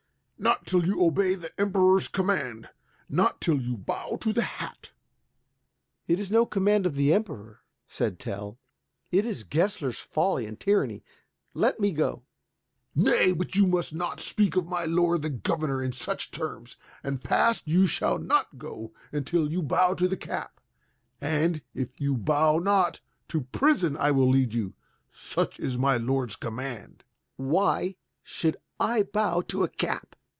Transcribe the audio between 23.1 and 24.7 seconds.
to prison I will lead